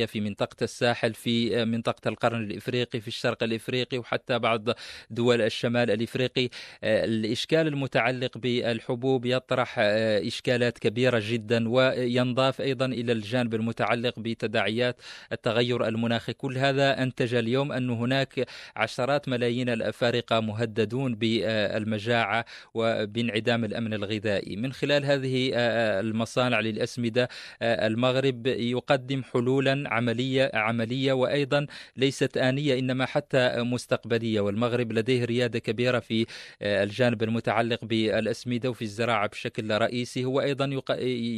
في 0.07 0.21
منطقة 0.21 0.57
الساحل 0.63 1.15
في 1.15 1.65
منطقة 1.65 2.09
القرن 2.09 2.43
الإفريقي 2.43 3.01
في 3.01 3.09
الشرق 3.09 3.43
الإفريقي 3.43 3.99
وحتى 3.99 4.39
بعض 4.39 4.69
دول 5.11 5.43
الشمال 5.43 5.91
الإفريقي. 5.91 6.49
الإشكال 6.85 7.67
المتعلق 7.67 8.39
بالحبوب 8.39 9.27
يطرح 9.27 9.79
إشكالات 9.79 10.79
كبيرة 10.79 11.23
جدا 11.25 11.69
وينضاف 11.69 12.61
أيضا 12.61 12.87
إلى 12.87 13.13
الجانب 13.13 13.55
المتعلق 13.55 14.19
بتداعيات 14.19 15.01
التغير 15.33 15.89
المناخي. 15.89 16.33
كل 16.33 16.59
هذا 16.59 17.03
أنتج 17.03 17.35
اليوم 17.35 17.73
أن 17.73 17.91
هناك 17.91 18.47
عشرات 18.77 19.29
ملايين 19.29 19.69
الأفارقة 19.69 20.41
مهددون 20.41 21.15
بالمجاعة 21.15 22.45
وبانعدام 22.75 23.65
الأمن 23.65 23.95
الغذائي. 23.95 24.57
من 24.57 24.73
خلال 24.73 25.05
هذه 25.05 25.51
المصانع 26.01 26.61
للأسمدة 26.61 27.29
المغرب 27.63 28.47
يقدم 28.47 29.23
حلولا 29.43 29.85
عملية 29.87 30.51
عملية 30.55 31.13
وأيضا 31.13 31.67
ليست 31.97 32.37
آنية 32.37 32.79
إنما 32.79 33.07
حتى 33.07 33.63
مستقبلية. 33.63 34.41
والمغرب 34.41 34.93
لديه 34.93 35.25
ريادة 35.25 35.59
كبيرة 35.59 35.99
في 35.99 36.27
الجانب 36.63 37.23
المتعلق 37.23 37.85
بالأسمدة 37.85 38.71
وفي 38.71 38.83
الزراعة 38.83 39.29
بشكل 39.29 39.71
رئيسي. 39.71 40.25
هو 40.25 40.41
أيضا 40.41 40.83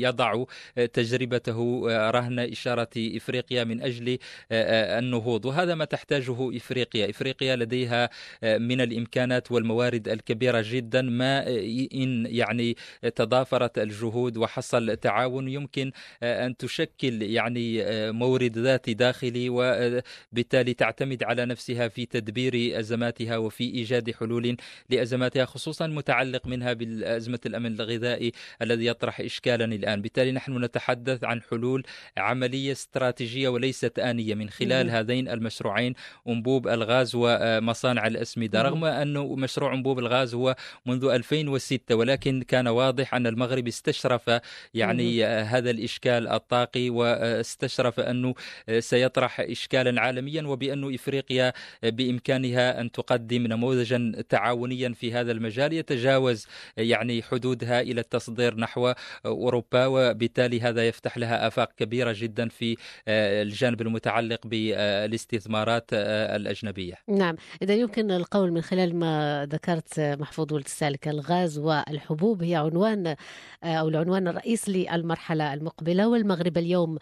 يضع 0.04 0.44
تجربته 0.92 1.82
رهن 2.10 2.38
إشارة 2.38 2.90
إفريقيا 2.96 3.64
من 3.64 3.82
أجل 3.82 4.18
النهوض. 4.52 5.44
وهذا 5.44 5.74
ما 5.74 5.84
تحتاجه 5.84 6.56
إفريقيا. 6.56 7.10
إفريقيا 7.10 7.56
لديها 7.56 8.10
من 8.42 8.80
الإمكانات 8.80 9.52
والموارد 9.52 10.08
الكبيرة 10.08 10.64
جدا 10.66 11.02
ما 11.02 11.48
إن 11.94 12.26
يعني 12.26 12.76
تضافرت 13.14 13.78
الجهود 13.78 14.36
وحصل 14.36 14.96
تعاون. 14.96 15.48
يمكن 15.48 15.92
أن 16.22 16.56
تشكل 16.56 17.22
يعني 17.22 17.82
مورد 18.12 18.58
ذاتي 18.58 18.94
داخلي 18.94 19.48
وبالتالي 19.50 20.74
تعتمد 20.74 21.22
على 21.22 21.46
نفسها 21.46 21.88
في 21.88 22.06
تدبير 22.06 22.78
أزماتها 22.80 23.36
وفي 23.36 23.64
إيجاد 23.64 24.10
حلول 24.10 24.56
لأزماتها 24.90 25.44
خصوصا 25.44 25.86
متعلق 25.86 26.46
منها 26.46 26.72
بالأزمة 26.72 27.40
الأمن 27.46 27.80
الغذائي 27.80 28.32
الذي 28.62 28.86
يطرح 28.86 29.20
إشكالا 29.20 29.64
الآن. 29.64 30.02
بالتالي 30.02 30.32
نحن 30.32 30.64
نتحدث 30.64 31.24
عن 31.24 31.42
حلول 31.42 31.82
عملية 32.16 32.72
استراتيجية 32.72 33.48
وليست 33.48 33.98
آنية. 33.98 34.34
من 34.34 34.50
خلال 34.50 34.90
هذين 34.90 35.28
المشروعين 35.28 35.94
أنبوب 36.28 36.68
الغاز 36.68 37.12
ومصانع 37.14 38.06
الأسمدة. 38.06 38.62
رغم 38.62 38.84
أنه 38.84 39.36
مشروع 39.36 39.74
أنبوب 39.74 39.98
الغاز 39.98 40.34
هو 40.34 40.56
منذ 40.86 41.04
2006 41.04 41.94
ولكن 41.94 42.42
كان 42.42 42.68
واضح 42.68 43.14
أن 43.14 43.26
المغرب 43.26 43.66
استشرف 43.68 44.30
يعني 44.74 45.24
هذا 45.24 45.70
الإشكال 45.70 46.28
الطاقي 46.28 46.90
واستشرف 46.90 47.83
أنه 48.00 48.34
سيطرح 48.78 49.40
إشكالا 49.40 50.00
عالميا 50.00 50.42
وبأن 50.42 50.94
إفريقيا 50.94 51.52
بإمكانها 51.82 52.80
أن 52.80 52.92
تقدم 52.92 53.46
نموذجا 53.46 54.12
تعاونيا 54.28 54.92
في 54.92 55.12
هذا 55.12 55.32
المجال 55.32 55.72
يتجاوز 55.72 56.46
يعني 56.76 57.22
حدودها 57.22 57.80
إلى 57.80 58.00
التصدير 58.00 58.56
نحو 58.56 58.92
أوروبا 59.26 59.86
وبالتالي 59.86 60.60
هذا 60.60 60.88
يفتح 60.88 61.18
لها 61.18 61.46
آفاق 61.46 61.72
كبيرة 61.76 62.14
جدا 62.16 62.48
في 62.48 62.76
الجانب 63.08 63.80
المتعلق 63.80 64.46
بالاستثمارات 64.46 65.84
الأجنبية. 65.92 66.94
نعم. 67.08 67.36
إذا 67.62 67.74
يمكن 67.74 68.10
القول 68.10 68.52
من 68.52 68.60
خلال 68.60 68.96
ما 68.96 69.46
ذكرت 69.50 70.00
محفوظ 70.00 70.52
ولد 70.52 70.64
السالك 70.64 71.08
الغاز 71.08 71.58
والحبوب 71.58 72.42
هي 72.42 72.54
عنوان 72.54 73.16
أو 73.64 73.88
العنوان 73.88 74.28
الرئيس 74.28 74.68
للمرحلة 74.68 75.54
المقبلة 75.54 76.08
والمغرب 76.08 76.58
اليوم 76.58 76.98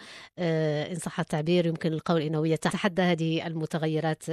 إن 0.73 0.95
صح 0.95 1.21
التعبير 1.21 1.67
يمكن 1.67 1.93
القول 1.93 2.23
إنه 2.23 2.49
يتحدى 2.49 3.02
هذه 3.02 3.47
المتغيرات 3.47 4.25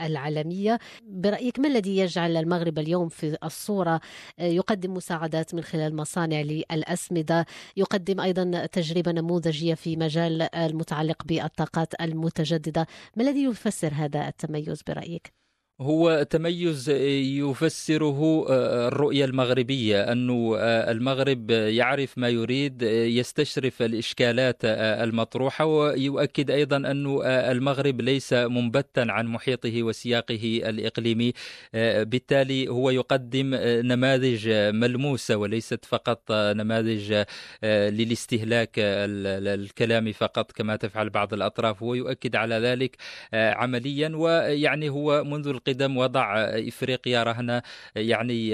العالمية. 0.00 0.78
برأيك 1.02 1.58
ما 1.58 1.68
الذي 1.68 1.96
يجعل 1.96 2.36
المغرب 2.36 2.78
اليوم 2.78 3.08
في 3.08 3.36
الصورة؟ 3.44 4.00
يقدم 4.38 4.94
مساعدات 4.94 5.54
من 5.54 5.62
خلال 5.62 5.96
مصانع 5.96 6.40
للأسمدة 6.40 7.46
يقدم 7.76 8.20
أيضا 8.20 8.66
تجربة 8.66 9.12
نموذجية 9.12 9.74
في 9.74 9.96
مجال 9.96 10.54
المتعلق 10.54 11.22
بالطاقات 11.24 12.00
المتجددة. 12.00 12.86
ما 13.16 13.22
الذي 13.22 13.44
يفسر 13.44 13.92
هذا 13.94 14.28
التميز 14.28 14.82
برأيك؟ 14.82 15.45
هو 15.80 16.22
تميز 16.30 16.90
يفسره 16.90 18.46
الرؤية 18.88 19.24
المغربية 19.24 20.12
أن 20.12 20.30
المغرب 20.60 21.50
يعرف 21.50 22.18
ما 22.18 22.28
يريد 22.28 22.82
يستشرف 22.82 23.82
الإشكالات 23.82 24.56
المطروحة 24.64 25.64
ويؤكد 25.64 26.50
أيضا 26.50 26.76
أن 26.76 27.20
المغرب 27.24 28.00
ليس 28.00 28.32
منبتا 28.32 29.06
عن 29.08 29.26
محيطه 29.26 29.82
وسياقه 29.82 30.60
الإقليمي 30.64 31.32
بالتالي 31.74 32.68
هو 32.68 32.90
يقدم 32.90 33.54
نماذج 33.64 34.48
ملموسة 34.74 35.36
وليست 35.36 35.84
فقط 35.84 36.32
نماذج 36.32 37.24
للاستهلاك 37.64 38.70
الكلامي 38.78 40.12
فقط 40.12 40.52
كما 40.52 40.76
تفعل 40.76 41.10
بعض 41.10 41.34
الأطراف 41.34 41.82
هو 41.82 41.94
يؤكد 41.94 42.36
على 42.36 42.54
ذلك 42.54 42.96
عمليا 43.34 44.12
ويعني 44.16 44.88
هو 44.88 45.24
منذ 45.24 45.48
القدم 45.68 45.96
وضع 45.96 46.34
إفريقيا 46.38 47.22
رهن 47.22 47.62
يعني 47.96 48.52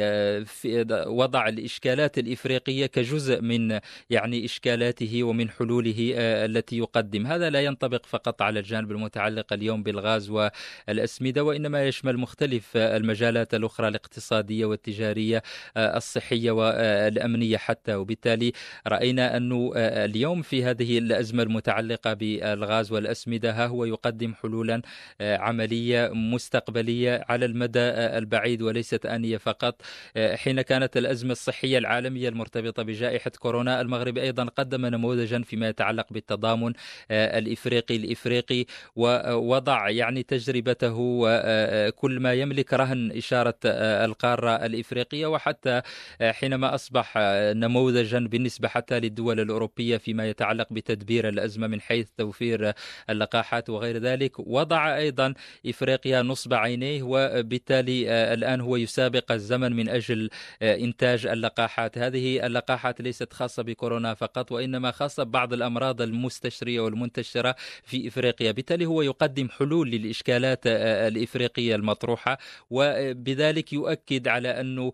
وضع 1.07 1.48
الإشكالات 1.48 2.18
الإفريقية 2.18 2.87
كجزء 2.87 3.40
من 3.40 3.81
يعني 4.11 4.44
إشكالاته 4.44 5.22
ومن 5.22 5.51
حلوله 5.51 6.12
التي 6.16 6.79
يقدم. 6.79 7.27
هذا 7.27 7.51
لا 7.51 7.61
ينطبق 7.61 8.07
فقط 8.07 8.42
على 8.42 8.61
الجانب 8.61 8.90
المتعلق 8.90 9.53
اليوم 9.53 9.83
بالغاز 9.83 10.31
والأسمدة 10.31 11.44
وإنما 11.44 11.87
يشمل 11.87 12.18
مختلف 12.18 12.77
المجالات 12.77 13.55
الأخرى 13.55 13.88
الاقتصادية 13.88 14.66
والتجارية 14.66 15.42
الصحية 15.77 16.51
والأمنية 16.51 17.57
حتى. 17.57 17.94
وبالتالي 17.94 18.53
رأينا 18.87 19.37
انه 19.37 19.72
اليوم 19.77 20.42
في 20.42 20.64
هذه 20.64 20.98
الأزمة 20.98 21.42
المتعلقة 21.42 22.12
بالغاز 22.14 22.92
والأسمدة 22.92 23.53
ها 23.53 23.66
هو 23.66 23.85
يقدم 23.85 24.35
حلولا 24.35 24.83
عملية 25.20 26.11
مستقبلية 26.14 27.02
على 27.09 27.45
المدى 27.47 27.81
البعيد 28.19 28.62
وليست 28.62 29.07
آنية 29.07 29.37
فقط. 29.37 29.83
حين 30.17 30.62
كانت 30.62 30.97
الأزمة 30.97 31.33
الصحية 31.33 31.79
العالمية 31.79 32.29
المرتبطة 32.29 32.83
بجائحة 32.83 33.31
كورونا 33.38 33.81
المغرب 33.81 34.19
أيضا 34.19 34.45
قدم 34.45 34.87
نموذجا 34.87 35.43
فيما 35.43 35.69
يتعلق 35.69 36.07
بالتضامن 36.11 36.73
الإفريقي 37.11 37.97
الإفريقي 37.97 38.65
ووضع 38.97 39.91
يعني 39.91 40.23
تجربته 40.23 40.95
وكل 40.99 42.21
ما 42.21 42.33
يملك 42.33 42.75
رهن 42.75 43.12
إشارة 43.12 43.55
القارة 44.05 44.51
الإفريقية. 44.51 45.27
وحتى 45.27 45.83
حينما 46.23 46.75
أصبح 46.75 47.15
نموذجا 47.55 48.19
بالنسبة 48.19 48.69
حتى 48.69 49.01
للدول 49.01 49.41
الأوروبية 49.41 49.97
فيما 49.97 50.29
يتعلق 50.29 50.67
بتدبير 50.71 51.29
الأزمة 51.29 51.67
من 51.67 51.81
حيث 51.81 52.09
توفير 52.19 52.73
اللقاحات 53.11 53.71
وغير 53.71 53.99
ذلك 53.99 54.38
وضع 54.38 54.97
أيضا 54.97 55.35
إفريقيا 55.67 56.23
نصب 56.23 56.55
عينيه 56.55 56.91
عينيه 56.92 57.02
وبالتالي 57.02 58.11
آه، 58.11 58.35
الآن 58.35 58.61
هو 58.61 58.76
يسابق 58.76 59.33
الزمن 59.33 59.72
من 59.76 59.88
أجل 59.88 60.31
آه، 60.62 60.76
إنتاج 60.76 61.26
اللقاحات. 61.26 61.98
هذه 61.98 62.46
اللقاحات 62.46 63.00
ليست 63.00 63.33
خاصة 63.33 63.62
بكورونا 63.62 64.14
فقط 64.14 64.52
وإنما 64.52 64.90
خاصة 64.90 65.22
ببعض 65.22 65.52
الأمراض 65.52 66.02
المستشرية 66.02 66.81
والمنتشرة 66.81 67.55
في 67.85 68.09
إفريقيا. 68.09 68.52
بالتالي 68.52 68.87
هو 68.87 69.02
يقدم 69.02 69.48
حلول 69.48 69.90
للإشكالات 69.90 70.66
آه، 70.66 71.09
الإفريقية 71.09 71.74
المطروحة 71.74 72.38
وبذلك 72.70 73.72
يؤكد 73.72 74.28
على 74.28 74.48
أنه 74.61 74.92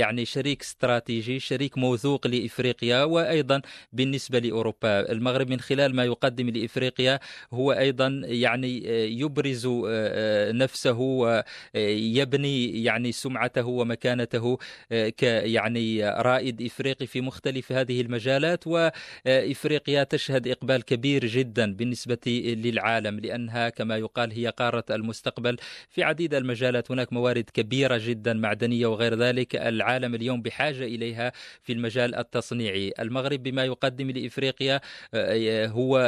يعني 0.00 0.24
شريك 0.24 0.62
استراتيجي 0.62 1.40
شريك 1.40 1.78
موثوق 1.78 2.26
لإفريقيا 2.26 3.04
وأيضا 3.04 3.62
بالنسبة 3.92 4.38
لأوروبا. 4.38 5.12
المغرب 5.12 5.50
من 5.50 5.60
خلال 5.60 5.96
ما 5.96 6.04
يقدم 6.04 6.50
لإفريقيا 6.50 7.20
هو 7.52 7.72
أيضا 7.72 8.20
يعني 8.24 8.84
يبرز 9.20 9.66
نفسه 10.52 10.99
ويبني 11.00 12.84
يعني 12.84 13.12
سمعته 13.12 13.66
ومكانته 13.66 14.58
آه، 14.92 15.08
ك 15.08 15.22
يعني 15.22 16.04
رائد 16.04 16.62
إفريقي 16.62 17.06
في 17.06 17.20
مختلف 17.20 17.72
هذه 17.72 18.00
المجالات 18.00 18.66
وإفريقيا 18.66 20.04
تشهد 20.04 20.48
إقبال 20.48 20.82
كبير 20.82 21.26
جدا 21.26 21.74
بالنسبة 21.74 22.18
للعالم 22.64 23.20
لأنها 23.20 23.68
كما 23.68 23.96
يقال 23.96 24.32
هي 24.32 24.48
قارة 24.48 24.84
المستقبل. 24.90 25.56
في 25.88 26.02
عديد 26.02 26.34
المجالات 26.34 26.90
هناك 26.90 27.12
موارد 27.12 27.50
كبيرة 27.54 28.00
جدا 28.04 28.32
معدنية 28.32 28.86
وغير 28.86 29.14
ذلك. 29.14 29.56
العالم 29.56 30.14
اليوم 30.14 30.42
بحاجة 30.42 30.84
إليها 30.84 31.32
في 31.62 31.72
المجال 31.72 32.14
التصنيعي. 32.14 32.92
المغرب 32.98 33.42
بما 33.42 33.64
يقدم 33.64 34.10
لإفريقيا 34.10 34.80
آه، 35.14 35.66
هو 35.66 35.98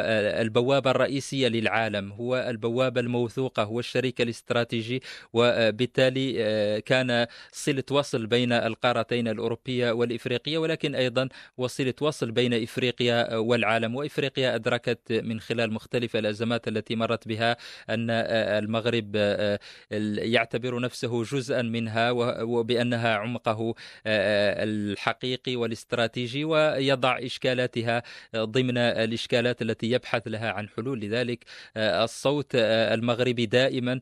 البوابة 0.40 0.90
الرئيسية 0.90 1.48
للعالم 1.48 2.12
هو 2.12 2.37
البوابة 2.37 3.00
الموثوقة 3.00 3.62
هو 3.62 3.78
الشريك 3.81 4.20
الاستراتيجي 4.20 4.81
الاستراتيجي 4.82 5.02
وبالتالي 5.32 6.80
كان 6.80 7.26
صلة 7.52 7.84
وصل 7.90 8.26
بين 8.26 8.52
القارتين 8.52 9.28
الأوروبية 9.28 9.90
والإفريقية 9.90 10.58
ولكن 10.58 10.94
أيضا 10.94 11.28
وصلة 11.58 11.94
وصل 12.00 12.30
بين 12.30 12.62
إفريقيا 12.62 13.36
والعالم. 13.36 13.96
وإفريقيا 13.96 14.54
أدركت 14.54 15.12
من 15.12 15.40
خلال 15.40 15.72
مختلف 15.72 16.16
الأزمات 16.16 16.68
التي 16.68 16.96
مرت 16.96 17.28
بها 17.28 17.56
أن 17.90 18.10
المغرب 18.10 19.16
يعتبر 20.18 20.80
نفسه 20.80 21.22
جزءا 21.22 21.62
منها 21.62 22.10
وبأنها 22.42 23.14
عمقه 23.14 23.74
الحقيقي 24.06 25.56
والاستراتيجي 25.56 26.44
ويضع 26.44 27.18
إشكالاتها 27.18 28.02
ضمن 28.36 28.78
الإشكالات 28.78 29.62
التي 29.62 29.90
يبحث 29.90 30.28
لها 30.28 30.50
عن 30.50 30.68
حلول. 30.68 31.00
لذلك 31.00 31.44
الصوت 31.76 32.54
المغربي 32.54 33.46
دائما 33.46 34.00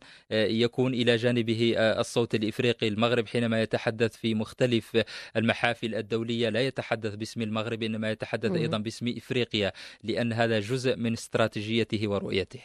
يكون 0.60 0.94
إلى 0.94 1.16
جانبه 1.16 1.74
الصوت 1.76 2.34
الإفريقي 2.34 2.88
المغرب 2.88 3.26
حينما 3.26 3.62
يتحدث 3.62 4.16
في 4.16 4.34
مختلف 4.34 5.02
المحافل 5.36 5.94
الدولية. 5.94 6.48
لا 6.48 6.60
يتحدث 6.66 7.14
باسم 7.14 7.42
المغرب 7.42 7.82
إنما 7.82 8.10
يتحدث 8.10 8.50
أيضا 8.52 8.78
باسم 8.78 9.14
إفريقيا 9.16 9.72
لأن 10.04 10.32
هذا 10.32 10.60
جزء 10.60 10.96
من 10.96 11.12
استراتيجيته 11.12 12.08
ورؤيته. 12.08 12.60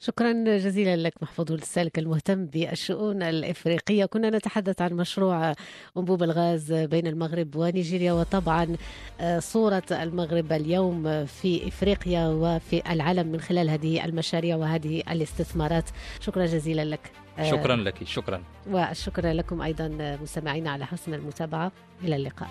شكرا 0.00 0.32
جزيلا 0.58 0.96
لك 0.96 1.14
محفوظ 1.22 1.52
السالك 1.52 1.98
المهتم 1.98 2.46
بالشؤون 2.46 3.22
الإفريقية. 3.22 4.04
كنا 4.04 4.30
نتحدث 4.30 4.82
عن 4.82 4.92
مشروع 4.92 5.54
أنبوب 5.96 6.22
الغاز 6.22 6.72
بين 6.72 7.06
المغرب 7.06 7.56
ونيجيريا 7.56 8.12
وطبعا 8.12 8.76
آه، 9.20 9.38
صورة 9.38 9.82
المغرب 9.90 10.52
اليوم 10.52 11.26
في 11.26 11.68
إفريقيا 11.68 12.28
وفي 12.28 12.92
العالم 12.92 13.26
من 13.26 13.40
خلال 13.40 13.70
هذه 13.70 14.04
المشاريع 14.04 14.56
وهذه 14.56 15.02
الاستثمارات. 15.10 15.90
شكرا 16.20 16.46
جزيلا 16.46 16.84
لك. 16.84 17.10
آه، 17.38 17.50
شكرا 17.50 17.76
لك 17.76 18.04
شكرا. 18.04 18.42
والشكر 18.70 19.32
لكم 19.32 19.62
أيضا 19.62 20.18
مستمعينا 20.22 20.70
على 20.70 20.86
حسن 20.86 21.14
المتابعة. 21.14 21.72
إلى 22.04 22.16
اللقاء. 22.16 22.48